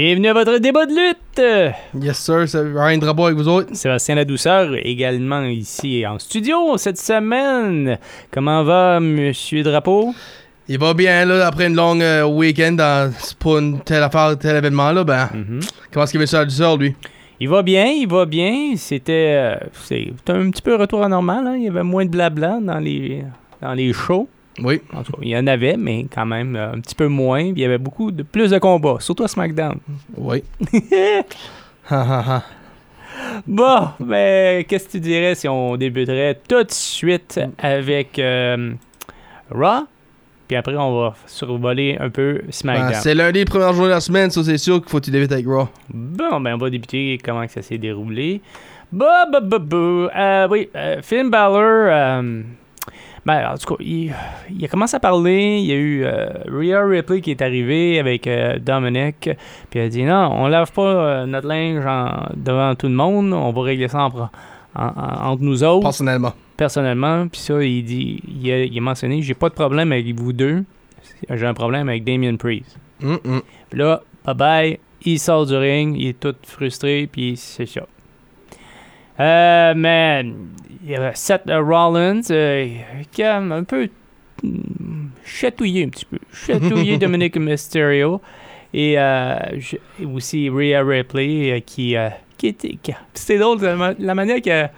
[0.00, 2.04] Bienvenue à votre débat de lutte!
[2.04, 2.48] Yes, sir.
[2.48, 3.74] C'est Ryan Drabo avec vous autres.
[3.74, 7.98] Sébastien La Douceur également ici en studio cette semaine.
[8.30, 10.14] Comment va, Monsieur Drapeau?
[10.68, 14.54] Il va bien, là, après une longue euh, week-end dans, pour une telle affaire, tel
[14.54, 15.02] événement, là.
[15.02, 15.60] Ben, Mhm.
[15.92, 16.94] comment est-ce qu'il veut ça du sort, lui?
[17.40, 18.74] Il va bien, il va bien.
[18.76, 21.44] C'était euh, c'est c'est un petit peu retour à normal.
[21.44, 21.56] hein.
[21.56, 23.24] Il y avait moins de blabla dans les,
[23.60, 24.28] dans les shows.
[24.62, 24.80] Oui.
[24.92, 27.40] En tout cas, il y en avait, mais quand même euh, un petit peu moins.
[27.40, 29.78] Il y avait beaucoup de plus de combats, surtout à SmackDown.
[30.16, 30.42] Oui.
[33.46, 38.72] Bon, mais qu'est-ce que tu dirais si on débuterait tout de suite avec euh,
[39.50, 39.86] Raw?
[40.46, 42.94] Puis après, on va survoler un peu Ben, SmackDown.
[42.94, 45.32] c'est lundi, première journée de la semaine, ça, c'est sûr qu'il faut que tu débutes
[45.32, 45.68] avec Raw.
[45.92, 48.40] Bon, ben on va débuter comment que ça s'est déroulé.
[48.92, 49.76] Bah, bah, bah, bah.
[49.76, 50.68] Euh, oui,
[51.02, 52.22] Finn Balor,
[53.28, 54.12] ben, en tout cas, il,
[54.58, 55.58] il a commencé à parler.
[55.60, 59.30] Il y a eu euh, Rhea Ripley qui est arrivée avec euh, Dominic.
[59.70, 62.94] Puis elle a dit non, on lave pas euh, notre linge en- devant tout le
[62.94, 63.32] monde.
[63.34, 64.30] On va régler ça en
[64.74, 66.32] en- entre nous autres, Personnellement.
[66.56, 67.26] personnellement.
[67.28, 70.32] Puis ça, il dit, il a, il a mentionné j'ai pas de problème avec vous
[70.32, 70.64] deux.
[71.30, 72.78] J'ai un problème avec Damien Priest.
[73.00, 77.82] Puis là, bye bye, il sort du ring, il est tout frustré, puis c'est ça.
[79.20, 80.24] Euh, mais
[80.84, 82.68] il y avait Seth Rollins euh,
[83.10, 83.88] qui a un peu
[84.42, 86.18] hmm, chatouillé un petit peu.
[86.32, 88.20] Chatouillé Dominic Mysterio.
[88.74, 89.36] Et euh,
[90.00, 92.76] et aussi Rhea Ripley euh, qui, euh, qui était.
[92.82, 94.70] qui- C'était drôle la, ma- la manière qu'il a-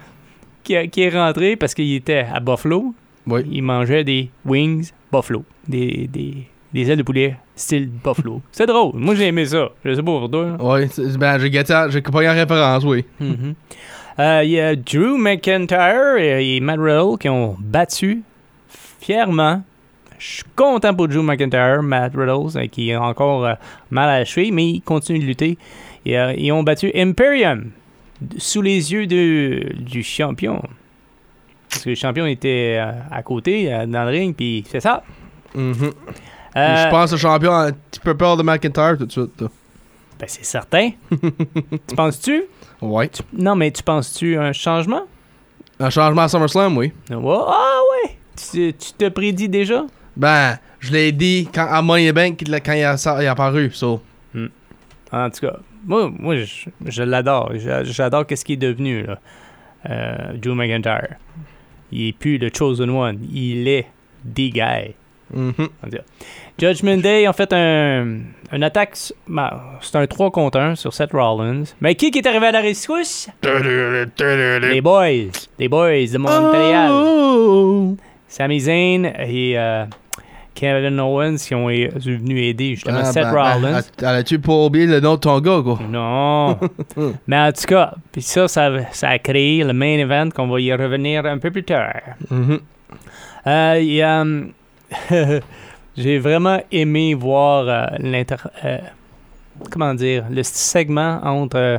[0.87, 2.93] qu'il est rentré parce qu'il était à Buffalo.
[3.27, 3.41] Oui.
[3.51, 5.43] Il mangeait des wings Buffalo.
[5.67, 6.33] Des, des,
[6.73, 8.41] des ailes de poulet style Buffalo.
[8.53, 8.93] C'est drôle.
[8.95, 9.69] Moi, j'ai aimé ça.
[9.83, 10.57] Je sais pas pour toi.
[10.59, 10.87] Oui.
[11.19, 13.03] Ben, j'ai gâté, j'ai pas en référence, oui.
[13.19, 13.53] Mhm.
[14.19, 18.23] Il y a Drew McIntyre et, et Matt Riddle qui ont battu
[18.99, 19.63] fièrement.
[20.19, 23.53] Je suis content pour Drew McIntyre, Matt Riddle, euh, qui a encore euh,
[23.89, 25.57] mal à la cheville, mais il continue de lutter.
[26.05, 27.71] Et, euh, ils ont battu Imperium
[28.37, 30.61] sous les yeux de, du champion.
[31.69, 35.03] Parce que le champion était euh, à côté, euh, dans le ring, puis c'est ça.
[35.55, 35.91] Mhm.
[36.57, 39.11] Euh, Je pense que le champion a un petit peu peur de McIntyre tout de
[39.11, 39.41] suite.
[39.41, 39.47] là.
[40.21, 40.91] Ben, c'est certain.
[41.11, 42.43] tu penses-tu?
[42.81, 43.09] Ouais.
[43.33, 45.01] Non, mais tu penses-tu un changement?
[45.79, 46.93] Un changement à SummerSlam, oui.
[47.11, 48.17] Ah ouais!
[48.35, 49.83] Tu, tu te prédis déjà?
[50.15, 53.31] Ben, je l'ai dit quand, à Money in the Bank quand il a, il a
[53.31, 54.01] apparu, so.
[55.11, 57.51] En tout cas, moi, moi je, je l'adore.
[57.55, 59.19] J'a- J'adore qu'est-ce qu'il est devenu, là.
[59.89, 61.15] Euh, Drew McIntyre.
[61.91, 63.19] Il est plus le Chosen One.
[63.33, 63.87] Il est
[64.23, 64.93] the guy.
[65.33, 65.69] Mhm.
[66.59, 68.19] Judgment Day ont fait un,
[68.51, 68.97] une attaque.
[69.27, 69.49] ben,
[69.81, 71.63] C'est un 3 contre 1 sur Seth Rollins.
[71.81, 73.29] Mais qui qui est arrivé à la rescousse?
[73.43, 75.31] Les boys.
[75.59, 76.89] Les boys de Montréal.
[76.91, 77.95] Oh!
[78.27, 79.85] Sami Zayn et euh,
[80.55, 83.77] Kevin Owens qui ont venus aider justement Ah, Seth ben, Rollins.
[83.79, 85.79] elle- Elle a-tu pas oublié le nom de ton gars, quoi?
[85.89, 86.57] Non.
[87.27, 90.59] Mais en tout cas, puis ça, ça, ça a créé le main event qu'on va
[90.61, 91.93] y revenir un peu plus tard.
[92.29, 92.59] Mhm.
[93.47, 94.51] Euh, il y a, hum,
[95.97, 98.37] J'ai vraiment aimé voir euh, l'inter...
[98.63, 98.77] euh,
[99.69, 100.25] comment dire?
[100.29, 101.77] Le segment entre euh,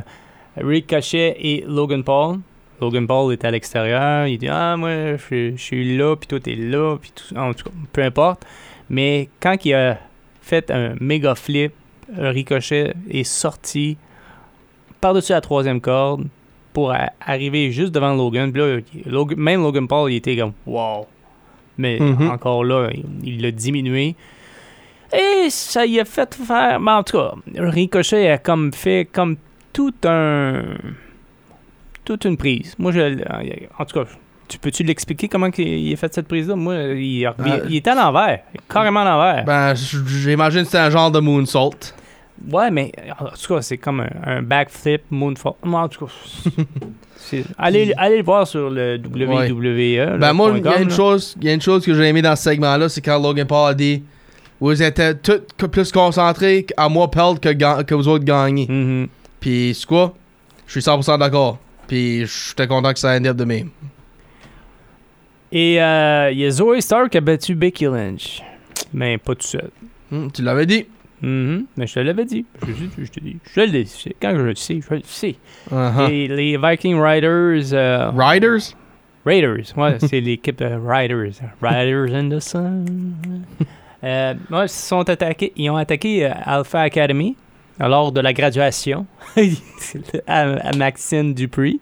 [0.57, 2.39] Ricochet et Logan Paul.
[2.79, 4.27] Logan Paul est à l'extérieur.
[4.27, 7.65] Il dit Ah, moi, je, suis là, puis toi, t'es là, puis tout En tout
[7.65, 8.45] cas, peu importe.
[8.89, 9.97] Mais quand il a
[10.41, 11.73] fait un méga flip,
[12.15, 13.97] Ricochet est sorti
[15.01, 16.27] par-dessus la troisième corde
[16.73, 18.51] pour arriver juste devant Logan.
[18.53, 21.07] Là, Logan- même Logan Paul, il était comme Wow.
[21.77, 22.29] Mais Mhm.
[22.29, 22.89] encore là,
[23.23, 24.15] il- l'a diminué.
[25.11, 26.79] Et ça y a fait faire.
[26.79, 29.37] Mais en tout cas, Ricochet a comme fait comme
[29.71, 30.63] tout un.
[32.05, 32.75] Toute une prise.
[32.77, 32.99] Moi, je.
[33.79, 34.09] En tout cas,
[34.47, 36.55] tu peux-tu l'expliquer comment il a fait cette prise-là?
[36.55, 38.41] Moi, il, a- Euh, il était à l'envers.
[38.69, 39.45] Carrément à l'envers.
[39.45, 41.71] Ben, j'imagine que c'était un genre de moonsault.
[42.51, 45.53] Ouais, mais en tout cas, c'est comme un, un backflip moonfall.
[45.63, 46.11] En tout cas,
[47.57, 50.19] allez, allez le voir sur le WWE.
[50.19, 52.35] Ben, moi, il y a une chose, y a une chose que j'ai aimé dans
[52.35, 54.03] ce segment-là, c'est quand Logan Paul a dit
[54.59, 58.67] Vous étiez tous plus concentrés à moi perdre que, que vous autres gagner.
[58.67, 59.07] Mhm.
[59.39, 60.13] Puis, c'est quoi?
[60.67, 61.59] Je suis 100% d'accord.
[61.87, 63.69] Puis, j'étais content que ça ait de même.
[65.51, 68.41] Et euh, il y a Zoe Stark qui a battu Becky Lynch.
[68.91, 69.69] Mais pas tout seul.
[70.09, 70.87] Hmm, tu l'avais dit.
[71.23, 71.65] Mhm.
[71.77, 72.45] Mais je te l'avais dit.
[72.67, 73.37] Je, je- je te dis.
[73.55, 74.11] Je le dis.
[74.21, 75.35] Quand je le sais, je le sais.
[75.71, 76.09] Uh-huh.
[76.11, 77.73] Et les Viking Riders.
[77.73, 78.75] euh, Riders?
[79.25, 81.31] Raiders, ouais, c'est l'équipe de Riders.
[81.61, 82.85] Riders in the Sun.
[84.03, 87.37] Euh, ouais, ils, sont attaqués, ils ont attaqué euh, Alpha Academy
[87.79, 89.05] lors de la graduation
[90.27, 91.79] à, à Maxine Dupree.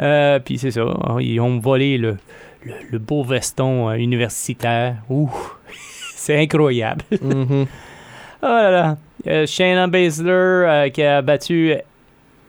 [0.00, 0.84] Euh, Puis c'est ça,
[1.20, 2.18] ils ont volé le,
[2.64, 4.96] le, le beau veston euh, universitaire.
[5.08, 5.30] Ouh,
[6.14, 7.04] c'est incroyable.
[7.22, 7.66] Mhm.
[8.42, 8.96] Oh là là.
[9.26, 11.74] Euh, Shayna Baszler euh, qui a battu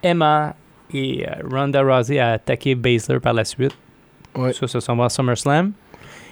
[0.01, 0.55] Emma
[0.93, 3.75] et euh, Ronda Rousey a attaqué Baszler par la suite.
[4.35, 4.53] Ouais.
[4.53, 5.73] Ça, ça s'en va à SummerSlam.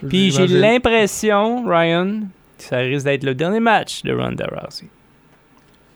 [0.07, 2.21] Puis j'ai l'impression, Ryan,
[2.57, 4.87] que ça risque d'être le dernier match de Ronda Rousey.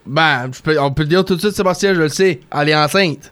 [0.05, 2.41] Ben, je peux- on peut le dire tout de suite, Sébastien, je le sais.
[2.51, 3.31] Elle est enceinte.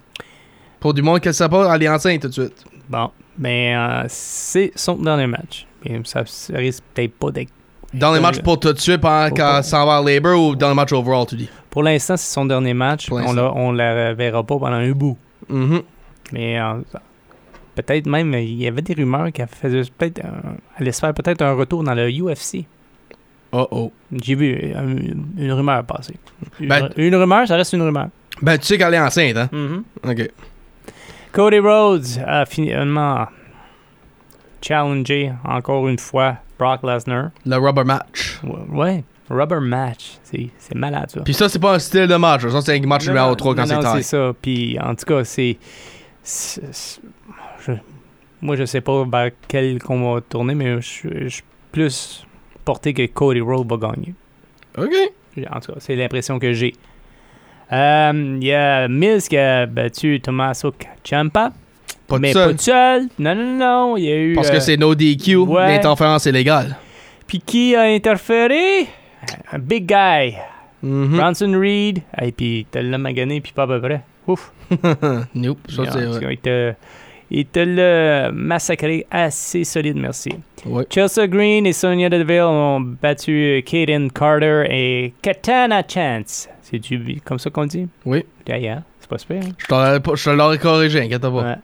[0.79, 2.63] Pour du monde qui ne sait pas, elle est enceinte tout de suite.
[2.87, 3.75] Bon, mais
[4.07, 5.67] c'est son dernier match.
[5.85, 7.51] Et ça, ça risque peut-être pas d'être.
[7.93, 9.63] Dans les matchs pour tout de suite, pendant pas.
[9.63, 11.49] s'en va à Labor ou dans le match overall, tu dis?
[11.69, 13.07] Pour l'instant, c'est son dernier match.
[13.07, 13.71] Pour On l'instant.
[13.73, 15.17] la, verra pas pendant un bout.
[15.49, 15.81] Mhm.
[16.33, 16.73] Mais euh,
[17.75, 20.21] peut-être même, il y avait des rumeurs qu'elle faisait peut-être.
[20.77, 22.65] allait se faire peut-être un retour dans le UFC.
[23.53, 23.91] Oh oh.
[24.21, 24.73] J'ai vu
[25.37, 26.15] une rumeur passer.
[26.59, 28.07] Une, Ben- une rumeur, ça reste une rumeur.
[28.41, 29.49] Ben, tu sais qu'elle est enceinte, hein?
[30.07, 30.29] Ok.
[31.33, 33.27] Cody Rhodes a finalement
[34.61, 37.31] challengé encore une fois Brock Lesnar.
[37.43, 38.39] Le rubber match.
[38.69, 40.19] Ouais, rubber match.
[40.21, 41.21] C'est malade ça.
[41.21, 42.45] Puis ça, c'est pas un style de match.
[42.47, 44.31] Ça, c'est un match Non, numéro non, 3 quand c'est non, c'est ça.
[44.39, 45.57] Puis en tout cas, c'est.
[48.43, 52.27] Moi, je sais pas vers quel qu'on va tourner, mais je suis plus
[52.63, 54.13] porté que Cody Rhodes va gagner.
[54.77, 54.93] Ok.
[55.49, 56.75] En tout cas, c'est l'impression que j'ai.
[57.71, 60.71] Euh, Il y a Miz qui a battu Tommaso
[61.03, 61.53] Ciampa.
[62.11, 62.47] Pas mais seul.
[62.47, 63.07] pas tout seul.
[63.19, 63.97] Non, non, non.
[63.97, 64.33] Il y a eu.
[64.35, 65.35] Parce euh, que c'est no DQ.
[65.37, 65.67] ouais.
[65.75, 66.75] L'interférence est légale.
[67.27, 68.87] Puis qui a interféré?
[69.51, 70.35] Un big guy.
[70.83, 71.17] Mhm.
[71.17, 72.01] Bronson Reed.
[72.21, 74.01] Et puis, t'as le magané, puis pas à peu près.
[74.27, 74.51] Ouf.
[75.35, 75.59] nope.
[75.69, 76.33] Ça, c'est vrai.
[76.33, 76.73] Il te,
[77.29, 80.31] il te l'a massacré assez solide, merci.
[80.65, 80.85] Ouais.
[80.89, 86.49] Chelsea Green et Sonya Deville ont battu Kaden Carter et Katana Chance.
[86.61, 87.87] C'est du comme ça qu'on dit?
[88.05, 88.23] Oui.
[88.47, 88.83] Yeah, yeah.
[88.99, 89.41] C'est pas super.
[89.43, 89.99] hein?
[90.15, 91.29] Je te l'aurais corrigé, inquiète pas.
[91.29, 91.55] Ouais.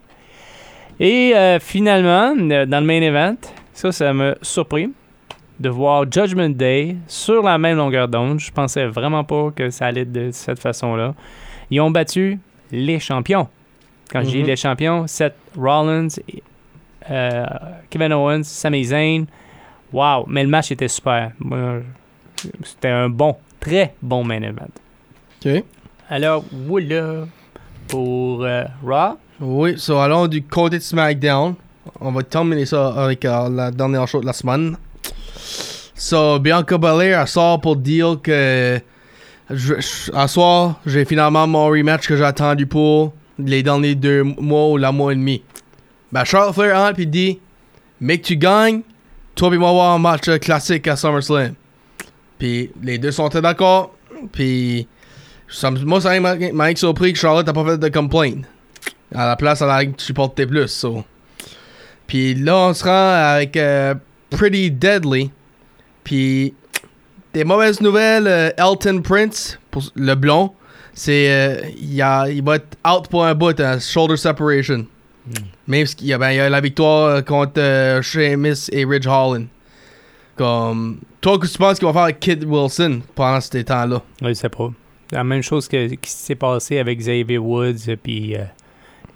[1.00, 3.36] Et euh, finalement, euh, dans le main event,
[3.72, 4.90] ça, ça m'a surpris
[5.60, 8.40] de voir Judgment Day sur la même longueur d'onde.
[8.40, 11.14] Je pensais vraiment pas que ça allait de cette façon-là.
[11.70, 12.38] Ils ont battu
[12.72, 13.48] les champions.
[14.10, 14.46] Quand je dis Mhm.
[14.46, 16.08] les champions, Seth Rollins,
[17.10, 17.46] euh,
[17.90, 19.26] Kevin Owens, Sami Zayn.
[19.92, 21.32] Wow, mais le match était super.
[22.62, 24.68] C'était un bon, très bon main event.
[25.44, 25.64] Ok.
[26.08, 27.24] Alors, voilà
[27.88, 29.18] pour euh, Raw.
[29.40, 31.54] Oui, so allons du côté de SmackDown.
[32.00, 34.76] On va terminer ça avec euh, la dernière chose de la semaine.
[35.94, 38.80] So, Bianca Belair, sort pour dire que.
[39.50, 39.74] Je,
[40.12, 40.26] à
[40.86, 45.12] j'ai finalement mon rematch que j'ai attendu pour les derniers deux mois ou la mois
[45.12, 45.42] et demi.
[46.12, 47.38] Ben, Charlotte Flair entre puis dit
[48.00, 48.82] que tu gagnes,
[49.36, 51.54] toi puis moi, avoir un match classique à SummerSlam.
[52.38, 53.94] Puis les deux sont d'accord.
[54.32, 54.88] Puis.
[55.84, 58.42] moi, ça m'a surpris que Charlotte n'a pas fait de complaint.
[59.14, 60.68] À la place, elle a supporté plus.
[60.68, 61.04] So.
[62.06, 63.94] Puis là, on se rend avec euh,
[64.30, 65.30] Pretty Deadly.
[66.04, 66.54] Puis
[67.34, 70.52] des mauvaises nouvelles, euh, Elton Prince, pour le blond,
[70.94, 74.86] c'est euh, il, a- il va être out pour un bout, hein, shoulder separation.
[75.66, 79.06] Même s'il y a, ben, il y a la victoire euh, contre Sheamus et Ridge
[79.06, 79.46] Holland.
[80.36, 84.02] Comme, toi, que tu penses qu'ils vont faire avec Kid Wilson pendant ces temps-là?
[84.22, 84.70] Je sais pas.
[85.10, 88.36] La même chose que, qui s'est passé avec Xavier Woods puis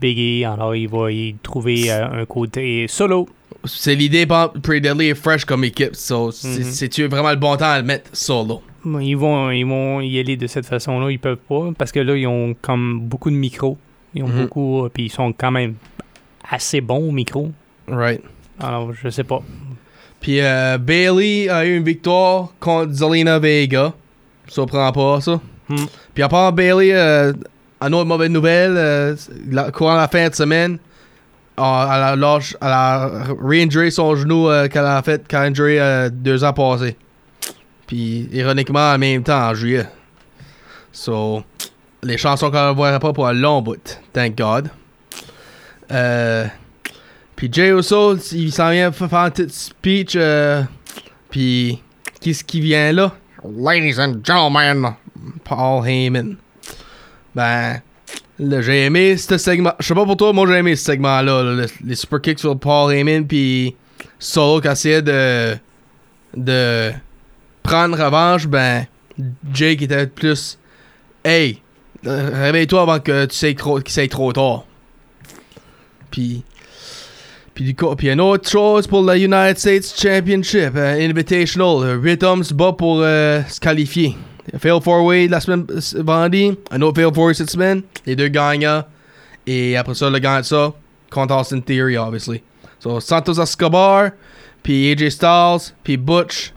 [0.02, 0.44] Biggie.
[0.44, 3.28] Alors, il va y trouver euh, un côté solo.
[3.64, 5.94] C'est l'idée, Pretty Deadly est fresh comme équipe.
[5.94, 6.64] So, c'est- Mhm.
[6.64, 8.60] c'est-tu vraiment le bon temps à le mettre solo?
[8.84, 11.10] Ils vont, ils vont y aller de cette façon-là.
[11.12, 13.78] Ils peuvent pas parce que là, ils ont comme beaucoup de micros.
[14.14, 14.42] Ils ont Mhm.
[14.42, 14.84] beaucoup.
[14.84, 15.74] euh, Puis ils sont quand même
[16.50, 17.52] assez bons au micro.
[17.86, 18.20] Right.
[18.58, 19.40] Alors, je sais pas.
[20.20, 23.92] Puis euh, Bailey a eu une victoire contre Zelina Vega.
[24.48, 25.40] Surprend pas, ça.
[25.68, 25.76] Hmm.
[26.14, 27.32] Puis à part Bailey, euh,
[27.86, 29.16] une autre mauvaise nouvelle, euh,
[29.50, 30.78] la, courant la fin de semaine,
[31.56, 32.24] elle a, elle
[32.62, 33.08] a
[33.40, 36.96] re-injuré son genou euh, qu'elle a fait qu'elle a injuré euh, deux ans passés.
[37.86, 39.86] Puis ironiquement en même temps, en juillet.
[40.92, 41.42] So,
[42.02, 44.00] les chansons qu'on ne verra pas pour un long bout.
[44.12, 44.70] Thank God.
[45.90, 46.46] Euh,
[47.36, 50.14] puis Jay Uso, il s'en vient faire un petit speech.
[50.16, 50.62] euh,
[51.30, 51.82] puis,
[52.20, 53.12] qu'est-ce qui vient là?
[53.44, 54.94] Ladies and gentlemen,
[55.44, 56.36] Paul Heyman.
[57.34, 57.80] Ben,
[58.38, 59.72] j'ai aimé ce segment.
[59.80, 61.42] Je sais pas pour toi, moi j'ai aimé ce segment-là.
[61.42, 63.74] là, le- les super kicks sur Paul Heyman, puis
[64.18, 65.56] Solo qui essayait de,
[66.36, 66.92] de
[67.62, 68.86] prendre revanche, ben,
[69.52, 70.58] Jake était plus
[71.24, 71.60] Hey,
[72.04, 74.64] réveille-toi avant que tu sais trop, qu'il trop tard.
[76.10, 76.42] Puis,
[77.54, 81.84] puis, du coup, puis une autre chose pour le United States Championship euh, Invitational.
[81.84, 84.16] euh, Huit hommes se battent pour euh, se qualifier.
[84.58, 87.82] Fail four way la semaine euh, vendredi, un autre fail four way cette semaine.
[88.06, 88.84] Les deux gagnants.
[89.46, 90.72] Et après ça, le gagnant de ça,
[91.10, 92.42] contre Austin Theory, obviously.
[92.80, 94.10] So, Santos Escobar,
[94.62, 96.52] puis AJ Styles, puis Butch,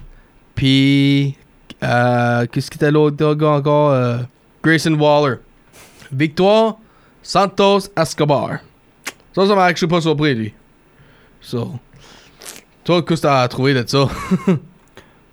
[0.56, 1.38] puis.
[1.84, 4.18] Euh, Qu'est-ce qui était l'autre gars encore euh,
[4.64, 5.38] Grayson Waller.
[6.12, 6.78] Victoire,
[7.22, 8.60] Santos Escobar.
[9.34, 10.54] Ça, ça m'a pas surpris, lui.
[11.42, 11.74] So.
[12.84, 14.08] Toi, qu'est-ce que t'as trouvé de ça?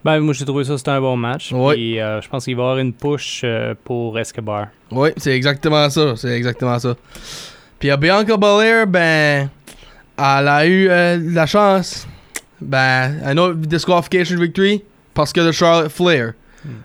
[0.05, 1.53] Ben, moi, j'ai trouvé ça, c'était un bon match.
[1.53, 4.69] Puis, euh, je pense qu'il va y avoir une push euh, pour Escobar.
[4.91, 6.15] oui, c'est exactement ça.
[6.17, 6.97] C'est exactement ça.
[7.79, 9.49] Puis à Bianca Belair, ben.
[10.19, 12.07] Elle a eu euh, la chance.
[12.61, 16.35] Ben, un autre disqualification victory parce que de Charlotte Flair.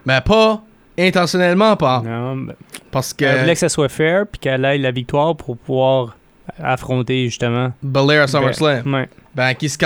[0.05, 0.63] Mais pas
[0.97, 2.01] intentionnellement, pas.
[2.03, 2.55] Non, ben,
[2.89, 6.17] Parce que Elle voulait que ça soit fair, puis qu'elle aille la victoire pour pouvoir
[6.61, 7.71] affronter, justement.
[7.81, 8.93] Belair à SummerSlam.
[8.93, 9.09] Ouais.
[9.35, 9.77] Ben, qui se?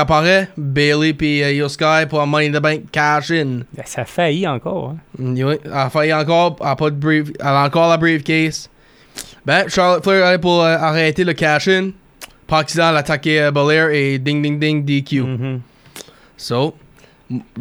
[0.58, 3.62] Bailey puis euh, Io Sky pour Money in the Bank cash in.
[3.74, 4.92] Ben, ça a failli encore.
[4.92, 4.98] hein.
[5.20, 7.98] Mm, oui, elle a failli encore, elle a, pas de brief, elle a encore la
[7.98, 8.70] briefcase.
[9.46, 11.92] Ben, Charlotte Flair allait pour euh, arrêter le cash in.
[12.48, 15.22] Par accident, elle a attaqué euh, Belair et ding ding ding DQ.
[15.22, 15.62] Mhm.
[16.38, 16.76] So,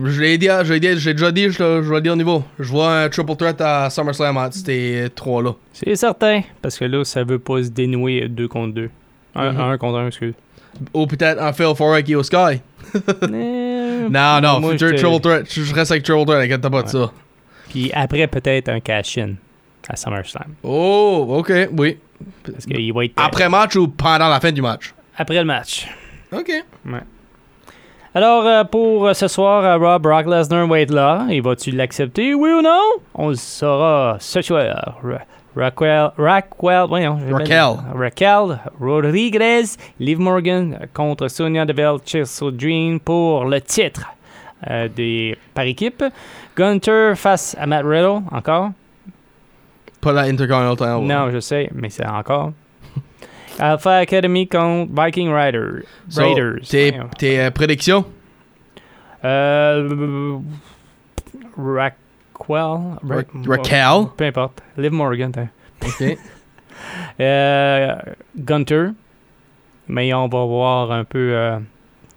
[0.04, 2.42] je l'ai dit, je l'ai dit, j'ai déjà dit, je, je dire au niveau.
[2.58, 5.52] Je vois un triple threat à SummerSlam entre ces trois-là.
[5.72, 8.90] C'est certain, parce que là, ça veut pas se dénouer deux contre deux.
[9.34, 9.60] Un, Mhm.
[9.60, 10.34] un contre un, excuse.
[10.94, 12.60] Ou peut-être un Phil for Io Sky.
[14.10, 15.52] Non, non, moi, triple threat.
[15.52, 17.12] Je je reste avec triple threat, inquiète pas de ça.
[17.68, 19.34] Puis après, peut-être un cash-in
[19.88, 20.54] à SummerSlam.
[20.62, 21.98] Oh, ok, oui.
[22.44, 24.92] Parce qu'il va être Après match ou pendant la fin du match?
[25.16, 25.86] après le match.
[26.32, 26.50] Ok.
[28.14, 31.26] Alors, euh, pour euh, ce soir, euh, Rob Brock Lesnar va être là.
[31.30, 32.80] Et vas-tu l'accepter, oui ou non?
[33.14, 34.96] On le saura ce soir.
[35.02, 35.20] Ra-
[35.56, 37.76] Raquel, Raquel, voyons, Raquel.
[37.94, 39.62] Raquel Rodriguez,
[39.98, 41.98] Liv Morgan contre Sonia Deville
[42.52, 44.06] Dream pour le titre
[44.68, 46.04] euh, des, par équipe.
[46.56, 48.70] Gunter face à Matt Riddle, encore.
[50.00, 51.00] Pas la Intercontinental.
[51.02, 52.52] Non, je sais, mais c'est encore.
[53.58, 56.60] Alpha Academy contre Viking Rider, So, Raiders.
[56.68, 58.04] Tes, tes euh, prédictions?
[59.24, 60.38] Euh.
[61.56, 61.96] Raquel.
[62.48, 64.06] Ra- Raquel?
[64.16, 64.62] Peu importe.
[64.76, 65.32] Liv Morgan.
[65.84, 66.16] Ok.
[67.20, 67.94] Euh,
[68.38, 68.88] Gunter.
[69.88, 71.32] Mais on va voir un peu.
[71.34, 71.58] euh,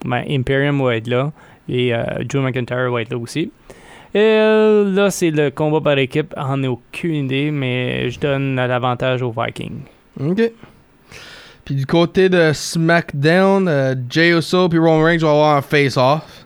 [0.06, 1.32] Imperium va être là.
[1.68, 3.52] Et euh, Drew McIntyre va être là aussi.
[4.14, 4.38] Et
[4.86, 6.34] là, c'est le combat par équipe.
[6.38, 9.82] On ai aucune idée, mais je donne l'avantage aux Vikings.
[10.20, 10.52] ok.
[11.66, 16.46] Puis du côté de SmackDown, euh, Jey Uso puis Roman Reigns vont avoir un face-off.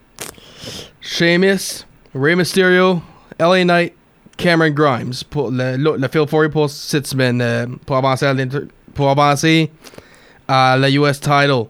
[1.01, 3.01] Sheamus, Rey Mysterio,
[3.39, 3.93] LA Knight,
[4.38, 8.36] Cameron Grimes pour le, le, le Phil Fury pour cette semaine euh, pour avancer à
[8.93, 9.71] pour avancer
[10.47, 11.65] à la US title.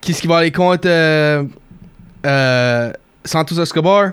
[0.00, 1.44] Qui ce qui va aller contre euh,
[2.26, 2.92] euh,
[3.24, 4.12] Santos Escobar?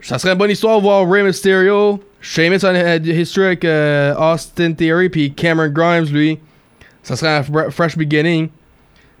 [0.00, 2.02] Ça serait une bonne histoire de voir Rey Mysterio.
[2.20, 6.38] Sheamus une une history avec euh, Austin Theory puis Cameron Grimes lui.
[7.06, 8.48] Ça serait un fre- fresh beginning.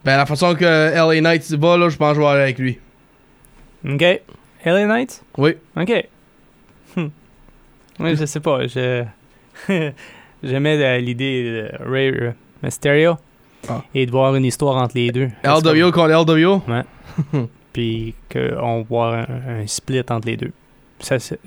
[0.04, 2.58] Ben la façon que LA Knight va là, je pense que je vais aller avec
[2.58, 2.78] lui.
[3.88, 4.02] OK.
[4.64, 5.22] LA Knight?
[5.38, 5.54] Oui.
[5.76, 6.08] OK.
[6.96, 7.08] Hmm.
[8.00, 8.66] Oui, je sais pas.
[8.66, 9.04] Je...
[10.42, 13.16] J'aimais euh, l'idée de Ray euh, Mysterio
[13.68, 13.82] Ah.
[13.94, 15.30] et de voir une histoire entre les deux.
[15.44, 16.62] LWO contre LWO.
[17.72, 20.52] Puis qu'on voit un, un split entre les deux.
[20.98, 21.38] Ça, C'est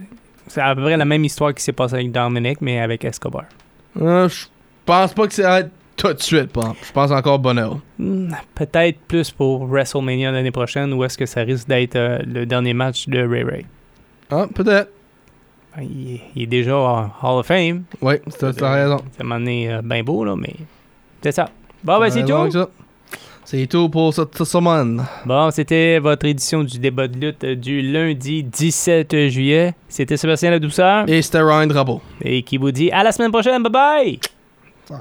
[0.48, 3.44] c'est à peu près la même histoire qui s'est passée avec Dominic, mais avec Escobar.
[4.02, 4.46] Euh, je
[4.86, 5.70] pense pas que ça va être
[6.00, 6.74] tout de suite, pas.
[6.86, 7.78] Je pense encore bonheur.
[7.98, 12.46] Hmm, Peut-être plus pour WrestleMania l'année prochaine ou est-ce que ça risque d'être euh, le
[12.46, 13.66] dernier match de Ray Ray?
[14.32, 14.90] Ah, peut-être.
[15.76, 17.84] Ben, il, est- il est déjà en Hall of Fame.
[18.02, 18.98] Oui, t'as raison.
[19.18, 20.56] Ça m'a amené euh, bien beau, là, mais
[21.22, 21.50] c'est ça.
[21.84, 22.68] Bon, ben, c'est tout.
[23.46, 25.04] C'est tout pour cette semaine.
[25.26, 29.74] Bon, c'était votre édition du débat de lutte du lundi 17 juillet.
[29.88, 32.00] C'était Sébastien La Douceur Et c'était Ryan Drapeau.
[32.22, 33.64] et qui vous dit à la semaine prochaine.
[33.64, 35.00] Bye bye!